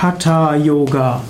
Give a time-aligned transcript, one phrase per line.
[0.00, 1.22] Hatha Yoga.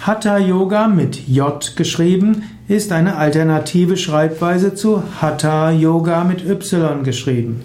[0.00, 7.60] Hatha Yoga mit J geschrieben ist eine alternative Schreibweise zu Hatha Yoga mit Y geschrieben.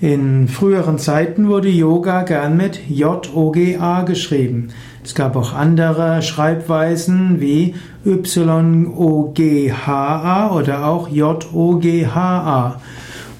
[0.00, 4.68] In früheren Zeiten wurde Yoga gern mit J-O-G-A geschrieben.
[5.02, 7.74] Es gab auch andere Schreibweisen wie
[8.06, 8.94] Y-O-G-H-A
[10.54, 12.80] oder auch J-O-G-H-A.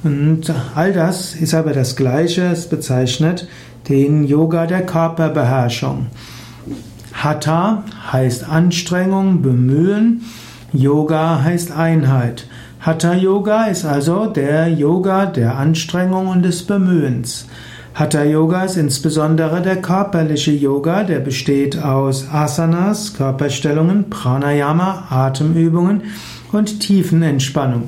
[0.05, 2.43] Und all das ist aber das Gleiche.
[2.43, 3.49] Es bezeichnet
[3.89, 6.07] den Yoga der Körperbeherrschung.
[7.15, 10.23] Hatha heißt Anstrengung, Bemühen.
[10.75, 12.47] Yoga heißt Einheit.
[12.81, 17.47] Hatha Yoga ist also der Yoga der Anstrengung und des Bemühens.
[17.95, 26.03] Hatha Yoga ist insbesondere der körperliche Yoga, der besteht aus Asanas, Körperstellungen, Pranayama, Atemübungen
[26.53, 27.85] und Tiefenentspannung.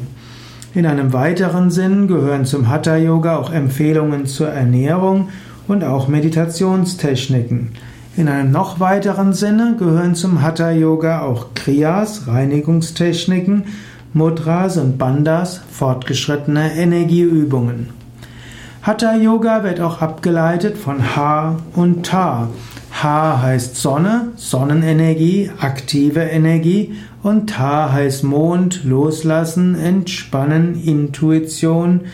[0.76, 5.30] In einem weiteren Sinn gehören zum Hatha Yoga auch Empfehlungen zur Ernährung
[5.66, 7.70] und auch Meditationstechniken.
[8.18, 13.64] In einem noch weiteren Sinne gehören zum Hatha Yoga auch Kriyas, Reinigungstechniken,
[14.12, 17.88] Mudras und Bandhas, fortgeschrittene Energieübungen.
[18.82, 22.50] Hatha Yoga wird auch abgeleitet von Ha und Ta.
[23.02, 32.06] Ha heißt Sonne, Sonnenenergie, aktive Energie und Ta heißt Mond, Loslassen, Entspannen, Intuition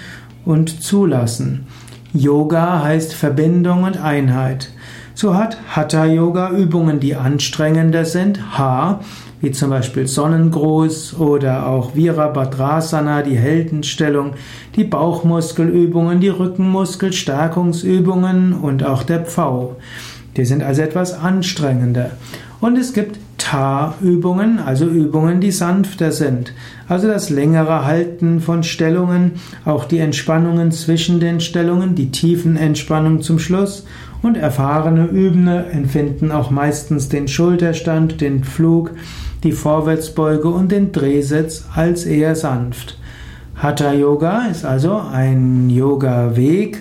[0.44, 1.68] und Zulassen.
[2.12, 4.70] Yoga heißt Verbindung und Einheit.
[5.14, 8.98] So hat Hatha Yoga Übungen, die anstrengender sind, Ha,
[9.40, 14.32] wie zum Beispiel Sonnengruß oder auch Virabhadrasana, die Heldenstellung,
[14.74, 19.76] die Bauchmuskelübungen, die Rückenmuskelstärkungsübungen und auch der Pfau.
[20.36, 22.12] Die sind also etwas anstrengender.
[22.60, 26.52] Und es gibt Ta-Übungen, also Übungen, die sanfter sind.
[26.88, 29.32] Also das längere Halten von Stellungen,
[29.64, 33.84] auch die Entspannungen zwischen den Stellungen, die tiefen Entspannung zum Schluss.
[34.22, 38.92] Und erfahrene Übende empfinden auch meistens den Schulterstand, den Flug,
[39.42, 42.96] die Vorwärtsbeuge und den Drehsitz als eher sanft.
[43.56, 46.78] Hatha Yoga ist also ein Yoga-Weg,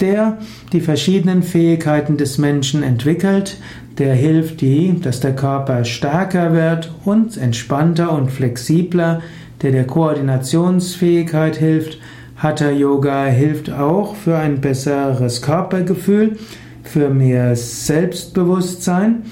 [0.00, 0.38] der
[0.72, 3.58] die verschiedenen Fähigkeiten des Menschen entwickelt,
[3.98, 9.22] der hilft die, dass der Körper stärker wird und entspannter und flexibler,
[9.62, 11.98] der der Koordinationsfähigkeit hilft.
[12.36, 16.36] Hatha Yoga hilft auch für ein besseres Körpergefühl,
[16.82, 19.22] für mehr Selbstbewusstsein.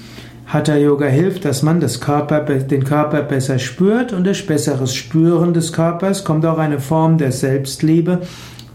[0.45, 5.53] Hatha Yoga hilft, dass man das Körper, den Körper besser spürt und durch besseres Spüren
[5.53, 8.21] des Körpers kommt auch eine Form der Selbstliebe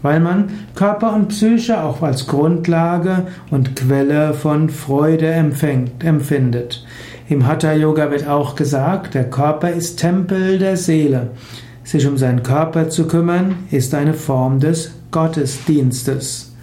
[0.01, 6.85] weil man Körper und Psyche auch als Grundlage und Quelle von Freude empfängt, empfindet.
[7.27, 11.29] Im Hatha Yoga wird auch gesagt, der Körper ist Tempel der Seele.
[11.83, 16.53] Sich um seinen Körper zu kümmern, ist eine Form des Gottesdienstes.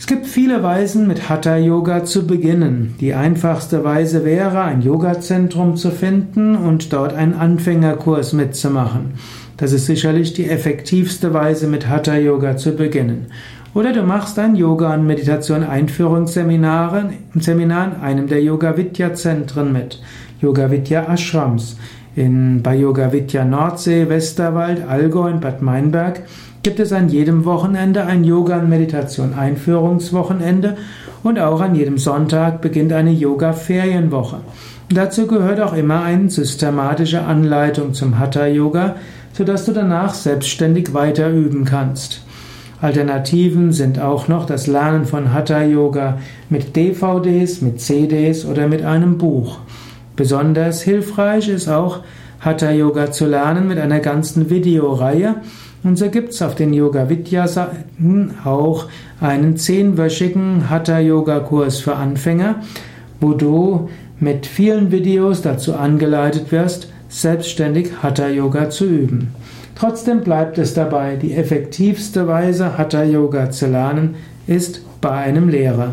[0.00, 2.94] Es gibt viele Weisen, mit Hatha Yoga zu beginnen.
[3.00, 9.12] Die einfachste Weise wäre, ein Yogazentrum zu finden und dort einen Anfängerkurs mitzumachen.
[9.60, 13.26] Das ist sicherlich die effektivste Weise, mit Hatha Yoga zu beginnen.
[13.74, 20.00] Oder du machst ein Yoga- und Meditation-Einführungsseminar Seminar in einem der Yoga Vidya Zentren mit.
[20.40, 21.76] Yoga Vidya Ashrams.
[22.16, 26.22] Bei Yoga Vidya Nordsee, Westerwald, Allgäu und Bad Meinberg
[26.62, 30.78] gibt es an jedem Wochenende ein Yoga- und Meditation-Einführungswochenende
[31.22, 34.38] und auch an jedem Sonntag beginnt eine Yoga-Ferienwoche.
[34.88, 38.96] Dazu gehört auch immer eine systematische Anleitung zum Hatha Yoga,
[39.40, 42.20] sodass du danach selbstständig weiter üben kannst.
[42.82, 46.18] Alternativen sind auch noch das Lernen von Hatha Yoga
[46.50, 49.60] mit DVDs, mit CDs oder mit einem Buch.
[50.14, 52.00] Besonders hilfreich ist auch
[52.40, 55.36] Hatha Yoga zu lernen mit einer ganzen Videoreihe.
[55.82, 58.88] Und so gibt es auf den Yoga Vidya Seiten auch
[59.22, 62.56] einen zehnwöchigen Hatha Yoga Kurs für Anfänger,
[63.22, 69.34] wo du mit vielen Videos dazu angeleitet wirst, selbstständig Hatha Yoga zu üben.
[69.74, 74.14] Trotzdem bleibt es dabei, die effektivste Weise Hatha Yoga zu lernen
[74.46, 75.92] ist bei einem Lehrer.